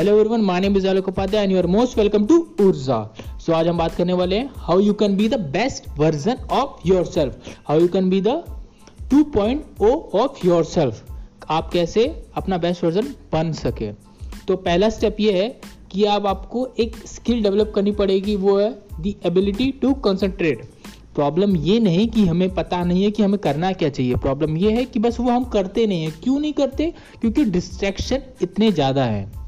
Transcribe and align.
Hello 0.00 0.12
everyone 0.12 0.40
my 0.40 0.60
name 0.60 0.76
is 0.76 0.86
Alok 0.88 1.08
Upadhyay 1.08 1.42
and 1.42 1.52
you 1.52 1.58
are 1.58 1.66
most 1.66 1.98
welcome 1.98 2.26
to 2.26 2.36
Urja 2.60 3.16
so 3.46 3.52
आज 3.52 3.68
हम 3.68 3.78
बात 3.78 3.94
करने 3.94 4.12
वाले 4.12 4.36
हैं 4.36 4.50
how 4.56 4.80
you 4.80 4.92
can 4.92 5.16
be 5.16 5.28
the 5.28 5.34
best 5.34 5.88
version 5.98 6.36
of 6.50 6.88
yourself 6.88 7.48
how 7.68 7.80
you 7.80 7.88
can 7.88 8.08
be 8.10 8.20
the 8.20 8.42
2.0 9.14 9.90
of 10.20 10.46
yourself 10.46 11.02
आप 11.48 11.70
कैसे 11.72 12.24
अपना 12.34 12.58
best 12.58 12.84
version 12.84 13.02
बन 13.32 13.52
सके? 13.52 13.92
तो 14.48 14.56
पहला 14.56 14.88
स्टेप 14.90 15.16
ये 15.20 15.32
है 15.32 15.48
कि 15.90 16.04
आप 16.04 16.26
आपको 16.26 16.66
एक 16.78 16.96
स्किल 17.06 17.42
डेवलप 17.42 17.72
करनी 17.74 17.92
पड़ेगी, 17.92 18.36
वो 18.36 18.58
है 18.58 18.70
the 19.00 19.14
ability 19.26 19.70
to 19.72 19.92
concentrate 19.94 20.62
problem 21.14 21.56
ये 21.56 21.78
नहीं 21.80 22.08
कि 22.08 22.24
हमें 22.26 22.54
पता 22.54 22.82
नहीं 22.84 23.02
है 23.04 23.10
कि 23.10 23.22
हमें 23.22 23.38
करना 23.38 23.72
क्या 23.72 23.88
चाहिए. 23.88 24.14
प्रॉब्लम 24.14 24.56
ये 24.56 24.72
है 24.72 24.84
कि 24.84 24.98
बस 24.98 25.20
वो 25.20 25.30
हम 25.30 25.44
करते 25.44 25.86
नहीं 25.86 26.04
है. 26.04 26.10
क्यों 26.10 26.38
नहीं 26.40 26.52
करते? 26.52 26.92
क्योंकि 27.20 27.44
डिस्ट्रैक्शन 27.44 28.22
इतने 28.42 28.72
ज़्यादा 28.72 29.04
है. 29.04 29.39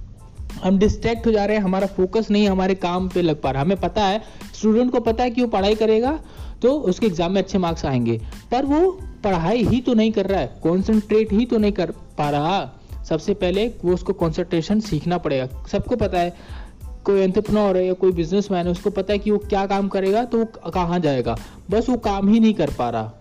हम 0.62 0.79
डिस्ट्रैक्ट 0.79 1.27
हो 1.27 1.33
जा 1.33 1.45
रहे 1.45 1.56
हैं, 1.56 1.65
हमारा 1.65 1.87
फोकस 1.88 2.30
नहीं 2.30 2.48
हमारे 2.48 2.74
काम 2.77 3.09
पे 3.09 3.23
लग 3.23 3.41
पा 3.41 3.51
रहा। 3.51 3.62
हमें 3.62 3.80
पता 3.80 4.05
है 4.05 4.23
स्टूडेंट 4.55 4.92
को 4.92 5.01
पता 5.01 5.25
है 5.25 5.30
कि 5.30 5.42
वो 5.42 5.48
पढ़ाई 5.48 5.75
करेगा 5.75 6.19
तो 6.62 6.73
उसके 6.80 7.06
एग्ज़ाम 7.06 7.33
में 7.33 7.41
अच्छे 7.42 7.59
मार्क्स 7.59 7.84
आएँगे। 7.87 8.20
पर 8.51 8.65
वो 8.65 8.91
पढ़ाई 9.25 9.62
ही 9.65 9.80
तो 9.80 9.95
नहीं 9.95 10.12
कर 10.12 10.27
रहा 10.27 10.41
है 10.41 10.61
कॉन्सेंट्रेट 10.62 11.33
ही 11.33 11.47
तो 11.47 11.59
नहीं 11.59 11.73
कर 11.73 11.91
पा 12.19 12.30
रहा। 12.30 12.70
सबसे 13.05 13.34
पहले 13.34 13.66
वो 13.84 13.95
उसको 13.95 14.12
कॉन्सेंट्रेशन 14.15 14.80
सीखना 14.80 15.19
पड़ेगा। 15.19 15.48
सबको 15.69 15.97
पता 15.97 16.19
है, 16.19 16.34
कोई 17.05 17.20
एंटरप्रनोर 17.20 17.77
है 17.77 17.87
या 17.87 17.92
कोई 17.95 18.12
बिजनेसमैन 18.12 18.66
है, 18.66 18.73
उसको 18.73 18.91
पता 18.91 19.12
है 19.12 19.19
कि 19.19 19.30
वो 19.30 19.39
क्या 19.41 19.66
काम 19.66 19.89
करेगा 19.89 20.25
तो 20.25 20.39
वो 20.39 20.70
कहाँ 20.70 20.98
जाएगा। 21.00 21.37
बस 21.70 21.89
वो 21.89 21.97
काम 21.98 22.28
ही 22.28 22.41
नहीं 22.41 22.55
कर 22.55 22.70
पा 22.70 22.89
रहा, 22.91 23.12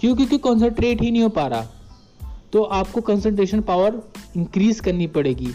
क्यों? 0.00 0.14
क्योंकि 0.16 0.38
कॉन्सेंट्रेट 0.38 1.02
ही 1.02 1.10
नहीं 1.10 1.22
हो 1.22 1.28
पा 1.30 1.46
रहा। 1.46 1.66
तो 2.52 2.62
आपको 2.62 3.00
कंसंट्रेशन 3.02 3.60
पावर 3.60 4.02
इंक्रीज 4.36 4.80
करनी 4.80 5.06
पड़ेगी। 5.08 5.54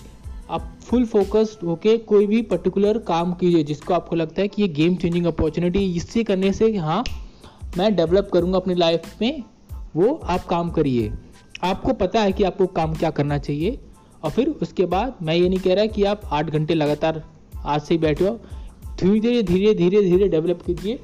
आप 0.49 0.71
फुल 0.81 1.05
फोकस्ड 1.05 1.65
होके 1.65 1.97
कोई 1.97 2.25
भी 2.27 2.41
पर्टिकुलर 2.41 2.97
काम 2.97 3.33
कीजिए, 3.33 3.63
जिसको 3.63 3.93
आपको 3.93 4.15
लगता 4.15 4.41
है 4.41 4.47
कि 4.47 4.61
ये 4.61 4.67
गेम 4.67 4.95
चेंजिंग 4.95 5.25
अपॉर्चुनिटी 5.25 5.85
इससे 5.95 6.23
करने 6.23 6.51
से 6.53 6.75
हाँ 6.77 7.03
मैं 7.77 7.95
डेवलप 7.95 8.29
करूँगा 8.33 8.57
अपनी 8.57 8.75
लाइफ 8.75 9.21
में, 9.21 9.43
वो 9.95 10.13
आप 10.23 10.45
काम 10.45 10.69
करिए। 10.71 11.11
आपको 11.63 11.93
पता 11.93 12.21
है 12.21 12.31
कि 12.31 12.43
आपको 12.43 12.67
काम 12.67 12.93
क्या 12.93 13.09
करना 13.09 13.37
चाहिए, 13.37 13.79
और 14.23 14.31
फिर 14.31 14.49
उसके 14.49 14.85
बाद 14.85 15.15
मैं 15.21 15.35
ये 15.35 15.49
नहीं 15.49 15.59
कह 15.59 15.73
रहा 15.73 15.85
कि 15.85 16.03
आप 16.03 16.21
आठ 16.25 16.49
घंटे 16.49 16.73
लगातार 16.73 17.23
आज 17.57 17.81
से 17.81 17.93
ही 17.93 17.97
बैठे 17.97 18.27
हो। 18.27 18.39
धीरे 18.99 19.19
धीरे 19.19 19.43
धीरे 19.43 19.73
धीरे 19.73 20.01
धीरे 20.01 20.27
डेवलप 20.27 20.61
कीजिए। 20.65 20.99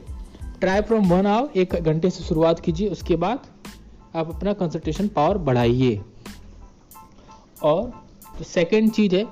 ट्राई 0.59 0.81
फ्रॉम 0.81 1.07
वन 1.07 1.25
आवर 1.25 1.59
एक 1.59 1.75
घंटे 1.75 2.09
से 2.09 2.23
शुरुआत 2.23 2.59
कीजिए, 2.59 2.89
उसके 2.89 3.15
बाद 3.15 3.47
आप 4.15 4.29
अपना 4.29 4.53
कंसंट्रेशन 4.53 5.07
पावर 5.07 5.37
बढ़ाइए। 5.39 6.01
और 7.63 7.91
सेकेंड 8.43 8.91
चीज़ 8.91 9.15
है, 9.15 9.25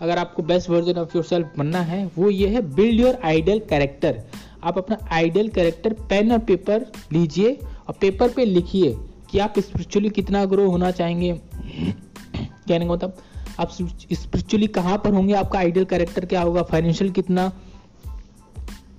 अगर 0.00 0.18
आपको 0.18 0.42
best 0.42 0.70
version 0.70 0.98
of 1.00 1.12
your 1.14 1.24
self 1.24 1.52
बनना 1.58 1.80
है, 1.80 2.04
वो 2.18 2.30
ये 2.30 2.48
है 2.48 2.60
बिल्ड 2.74 3.00
योर 3.00 3.18
आइडियल 3.24 3.58
कैरेक्टर 3.70 4.22
आप 4.64 4.78
अपना 4.78 4.98
आइडियल 5.12 5.48
कैरेक्टर 5.48 5.92
पेन 6.08 6.32
और 6.32 6.38
पेपर 6.38 6.86
लीजिए 7.12 7.52
और 7.88 7.94
पेपर 8.00 8.28
पे 8.28 8.44
लिखिए 8.44 8.94
कि 9.30 9.38
आप 9.38 9.58
स्पिरिचुअली 9.58 10.10
कितना 10.10 10.44
ग्रो 10.44 10.68
होना 10.70 10.90
चाहेंगे। 10.90 11.32
कहने 11.32 12.86
का 12.86 12.92
मतलब 12.92 13.16
आप 13.60 13.70
स्पिरिचुअली 13.70 14.66
कहाँ 14.66 14.98
पर 14.98 15.12
होंगे? 15.12 15.34
आपका 15.34 15.58
आइडियल 15.58 15.84
कैरेक्टर 15.84 16.24
क्या 16.24 16.42
होगा? 16.42 16.62
फाइनेंशियल 16.62 17.10
कितना 17.10 17.48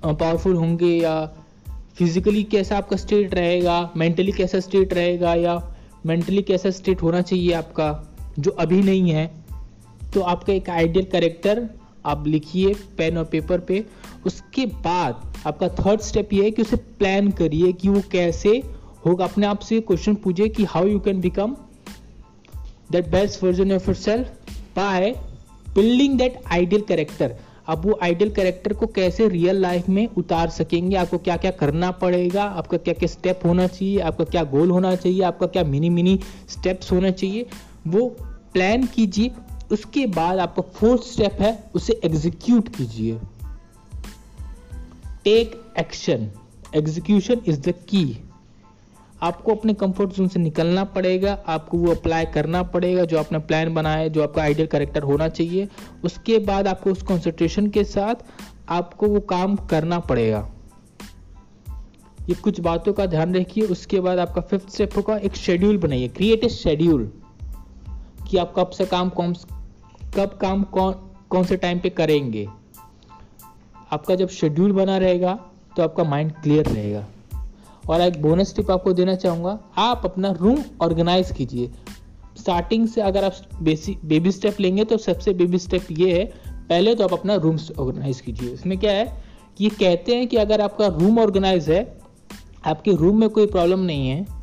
पावरफुल 0.06 0.56
होंगे 0.56 0.88
या 0.88 1.26
फिजिकली 1.98 2.44
कैसा 2.44 2.78
आपका 2.78 2.98
स्टेट 2.98 3.34
रहेगा? 3.34 3.92
मेंटली 3.98 4.32
कैसा 4.32 4.60
स्टेट 4.60 4.94
रहेगा 4.94 5.34
या 5.36 5.56
मेंटली 6.06 6.42
कैसा 6.42 6.70
स्टेट 6.72 7.02
होना 7.02 7.22
चाहिए 7.22 7.52
आपका, 7.54 8.16
जो 8.40 8.52
अभी 8.52 8.82
नहीं 8.82 9.12
है? 9.12 9.45
तो 10.16 10.22
आपका 10.22 10.54
एक 10.54 10.70
आइडियल 10.70 11.06
कैरेक्टर 11.06 11.68
आप 12.06 12.28
लिखिए 12.28 12.74
पेन 12.98 13.18
और 13.18 13.24
पेपर 13.24 13.60
पे। 13.60 13.84
उसके 14.26 14.66
बाद 14.66 15.34
आपका 15.48 15.68
थर्ड 15.70 16.02
स्टेप 16.02 16.34
ये 16.34 16.44
है 16.44 16.52
कि 16.52 16.62
उसे 16.62 16.76
प्लान 16.76 17.30
करिए 17.32 17.72
कि 17.72 17.90
वो 17.90 18.02
कैसे 18.12 18.50
होगा। 19.06 19.26
अपने 19.26 19.46
आप 19.46 19.60
से 19.60 19.80
क्वेश्चन 19.80 20.16
पूछिए 20.16 20.48
कि 20.48 20.64
how 20.64 20.88
you 20.88 21.00
can 21.00 21.20
become 21.22 21.56
that 22.92 23.08
best 23.08 23.44
version 23.44 23.72
of 23.72 23.88
your 23.88 23.96
self 23.96 24.54
by 24.76 25.12
building 25.76 26.18
that 26.18 26.40
ideal 26.52 26.82
character 26.82 27.36
अब 27.68 27.86
वो 27.86 28.00
आइडियल 28.04 28.32
कैरेक्टर 28.32 28.74
को 28.74 28.88
कैसे 28.88 29.28
रियल 29.30 29.56
लाइफ 29.56 29.90
में 29.90 30.08
उतार 30.18 30.50
सकेंगे? 30.50 30.96
आपको 30.96 31.18
क्या 31.18 31.38
क्या 31.38 31.52
करना 31.52 31.92
पड़ेगा? 31.92 32.44
आपका 32.44 32.78
क्या 32.78 32.94
क्या 32.94 33.08
स्टेप 33.08 33.40
होना 33.46 33.68
चाहिए? 33.68 34.00
आपका 34.00 34.24
क्या 34.24 34.44
गोल 34.44 34.72
होना 34.72 34.96
चाहिए? 34.96 35.22
आपका 35.22 35.48
क्या 35.48 35.64
मिनी 35.64 35.90
मिनी 35.90 36.20
स्टेप्स 36.50 36.92
होना 36.92 37.12
चाहिए? 37.12 37.46
वो 37.88 38.08
प्लान 38.54 38.86
कीजिए। 38.86 39.32
उसके 39.72 40.06
बाद 40.06 40.40
आपका 40.40 40.62
फोर्थ 40.62 41.04
स्टेप 41.04 41.34
है, 41.34 41.72
उसे 41.76 42.00
एग्जीक्यूट 42.04 42.70
कीजिए। 42.70 43.20
Take 45.24 45.62
action 45.80 46.32
execution 46.76 47.42
is 47.46 47.60
the 47.62 47.74
key 47.90 48.22
आपको 49.24 49.56
अपने 49.56 49.74
कंफर्ट 49.74 50.10
जोन 50.10 50.28
से 50.28 50.40
निकलना 50.40 50.84
पड़ेगा, 50.84 51.34
आपको 51.48 51.78
वो 51.78 51.92
अप्लाई 51.92 52.26
करना 52.26 52.64
पड़ेगा, 52.64 53.06
जो 53.06 53.20
आपने 53.20 53.40
प्लान 53.40 53.74
बनाया 53.74 54.08
जो 54.08 54.24
आपका 54.24 54.42
आइडियल 54.42 54.68
करेक्टर 54.68 55.04
होना 55.04 55.28
चाहिए। 55.28 55.68
उसके 56.04 56.40
बाद 56.40 56.68
आपको 56.68 56.92
उस 56.92 57.02
कॉन्सेंट्रेशन 57.02 57.68
के 57.68 57.84
साथ 57.84 58.16
आपको 58.70 59.08
वो 59.08 59.20
काम 59.20 59.56
करना 59.56 60.00
पड़ेगा। 60.00 60.50
ये 62.30 62.34
कुछ 62.34 62.60
बातों 62.60 62.94
का 62.94 63.06
ध्यान 63.06 63.36
रखिए, 63.36 63.64
उसके 63.64 64.00
बाद 64.00 64.20
आपका 64.20 64.42
फिफ्थ 64.42 64.70
स्टेप 64.70 64.98
होगा, 64.98 65.18
एक 65.18 65.36
शेड्यूल 65.36 65.78
बनाइए। 65.78 66.08
क्रिएट 66.08 66.44
ए 66.44 66.50
शेड्यूल 66.50 67.12
कि 68.30 68.38
आप 68.38 68.54
कब 68.58 68.70
से 68.70 68.86
काम 68.86 69.10
कौन 69.10 69.34
कब 70.18 70.38
काम 70.42 70.64
कौन 70.66 70.94
कौन 71.30 71.44
से 71.44 71.58
टाइम 71.58 71.80
पे 71.80 71.90
करेंगे? 71.92 72.48
आपका 73.92 74.16
जब 74.16 74.30
शेड्यूल 74.30 74.72
बना 74.72 74.98
रहेगा 74.98 75.34
तो 75.78 75.84
आपका 75.84 76.04
माइंड 76.04 76.32
क्लियर 76.34 76.66
रहेगा। 76.66 77.06
और 77.90 78.02
एक 78.02 78.22
बोनस 78.22 78.56
टिप 78.56 78.72
आपको 78.72 78.94
देना 78.94 79.16
चाहूँगा, 79.16 79.58
आप 79.78 80.02
अपना 80.06 80.32
रूम 80.32 80.64
ऑर्गेनाइज 80.82 81.32
कीजिए। 81.32 81.70
स्टार्टिंग 82.38 82.88
से 82.88 83.02
अगर 83.02 83.24
आप 83.24 83.36
बेसिक 83.62 84.00
बेबी 84.06 84.32
स्टेप 84.32 84.60
लेंगे 84.60 84.84
तो 84.84 84.98
सबसे 84.98 85.34
बेबी 85.34 85.58
स्टेप 85.58 85.88
ये 85.92 86.18
है, 86.20 86.26
पहले 86.70 86.96
तो 86.96 87.04
आप 87.04 87.14
अपना 87.14 87.36
रूम 87.36 87.60
ऑर्गेनाइज 87.80 88.22
कीजिए। 88.22 88.50
इसमें 88.50 88.78
क्या 88.78 88.92
है 88.92 89.06
कि 89.58 89.64
ये 89.64 89.70
कहते 89.70 90.16
हैं 90.16 90.28
कि 90.28 90.38
अगर 90.38 90.62
आपका 90.62 90.88
रूम 90.88 91.20
ऑर्गेनाइज 91.20 91.70
है, 91.70 91.98
आपके 92.66 92.92
रूम 92.92 93.20
में 93.20 93.30
कोई 93.30 93.48
प्रॉब्लम 93.48 93.80
नहीं 93.80 94.10
है 94.10 94.35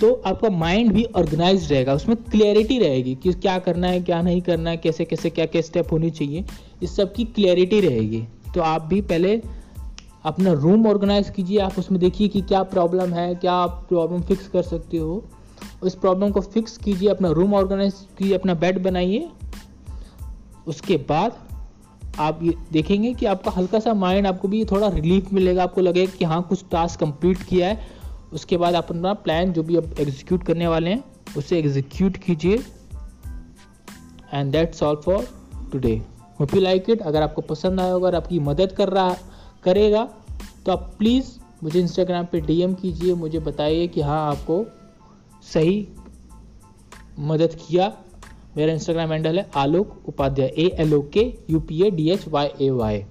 तो 0.00 0.22
आपका 0.26 0.50
माइंड 0.50 0.92
भी 0.92 1.04
ऑर्गेनाइज 1.04 1.72
रहेगा, 1.72 1.94
उसमें 1.94 2.16
क्लियरिटी 2.16 2.78
रहेगी 2.78 3.14
कि 3.14 3.32
क्या 3.32 3.58
करना 3.58 3.86
है, 3.86 4.00
क्या 4.00 4.22
नहीं 4.22 4.40
करना 4.40 4.70
है, 4.70 4.76
कैसे 4.76 5.04
कैसे, 5.04 5.30
क्या 5.30 5.46
क्या 5.46 5.62
स्टेप 5.62 5.92
होनी 5.92 6.10
चाहिए, 6.10 6.44
इस 6.82 6.96
सब 6.96 7.14
की 7.14 7.24
क्लियरिटी 7.24 7.80
रहेगी। 7.80 8.22
तो 8.54 8.60
आप 8.60 8.82
भी 8.82 9.00
पहले 9.00 9.42
अपना 10.24 10.52
रूम 10.52 10.86
ऑर्गेनाइज 10.86 11.30
कीजिए, 11.30 11.58
आप 11.58 11.78
उसमें 11.78 12.00
देखिए 12.00 12.28
कि 12.28 12.40
क्या 12.40 12.62
प्रॉब्लम 12.62 13.12
है, 13.12 13.34
क्या 13.34 13.52
आप 13.52 13.86
प्रॉब्लम 13.88 14.22
फिक्स 14.22 14.48
कर 14.48 14.62
सकते 14.62 14.96
हो। 14.96 15.22
उस 15.82 15.94
प्रॉब्लम 15.94 16.30
को 16.30 16.40
फिक्स 16.40 16.76
कीजिए, 16.76 17.08
अपना 17.08 17.30
रूम 17.30 17.54
ऑर्गेनाइज 17.54 17.94
कीजिए, 18.18 18.34
अपना 18.34 18.54
बेड 18.54 18.82
बनाइए। 18.82 19.28
उसके 20.66 20.96
बाद 20.96 21.38
आप 22.18 22.38
ये 22.42 22.54
देखेंगे 22.72 23.14
कि 23.14 23.26
आपका 23.26 23.50
हल्का 23.50 23.78
सा 23.78 23.94
माइंड 23.94 24.26
आपको 24.26 24.48
भी 24.48 24.64
थोड़ा 24.64 24.88
रिलीफ 24.88 25.32
मिलेगा, 25.32 25.62
आपको 25.62 25.80
लगेगा 25.80 26.12
कि 26.18 26.24
हाँ 26.24 26.42
कुछ 26.48 26.64
टास्क 26.70 27.00
कंप्लीट 27.00 27.42
किया 27.42 27.68
है। 27.68 27.99
उसके 28.32 28.56
बाद 28.56 28.74
आप 28.74 28.90
अपना 28.90 29.12
प्लान 29.16 29.52
जो 29.52 29.62
भी 29.62 29.76
आप 29.76 30.00
एग्जीक्यूट 30.00 30.44
करने 30.44 30.66
वाले 30.68 30.90
हैं, 30.90 31.04
उसे 31.36 31.58
एग्जीक्यूट 31.58 32.16
कीजिए। 32.16 32.62
And 34.34 34.52
that's 34.52 34.82
all 34.82 34.96
for 34.96 35.26
today 35.72 35.94
hope 36.40 36.54
you 36.54 36.60
like 36.60 36.90
it 36.90 37.02
अगर 37.02 37.22
आपको 37.22 37.42
पसंद 37.44 37.80
आया 37.80 37.94
अगर 37.94 38.14
आपकी 38.14 38.38
मदद 38.40 38.72
कर 38.72 38.88
रहा, 38.88 39.16
करेगा 39.64 40.04
तो 40.66 40.72
आप 40.72 40.94
प्लीज़ 40.98 41.38
मुझे 41.62 41.80
इंस्टाग्राम 41.80 42.26
पे 42.32 42.40
डीएम 42.40 42.74
कीजिए, 42.74 43.14
मुझे 43.14 43.38
बताइए 43.40 43.86
कि 43.88 44.00
हाँ 44.00 44.20
आपको 44.30 44.64
सही 45.52 45.88
मदद 47.20 47.56
किया। 47.60 47.92
मेरा 48.56 48.72
इंस्टाग्राम 48.72 49.12
हैंडल 49.12 49.38
है 49.38 49.48
आलोक 49.56 50.08
Upadhyay 50.08 50.48
A 50.48 50.66
L 50.80 50.94
O 50.94 51.00
K 51.14 51.22
U 51.50 51.60
P 51.60 51.82
A 51.82 51.90
D 51.90 52.08
H 52.10 52.26
Y 52.28 52.48
A 52.60 52.70
Y 52.72 53.04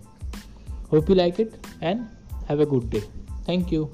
hope 0.92 1.10
you 1.10 1.16
like 1.16 1.40
it 1.40 1.52
and 1.84 2.06
have 2.50 2.62
a 2.62 2.66
good 2.66 2.90
day 2.90 3.02
thank 3.48 3.74
you 3.74 3.90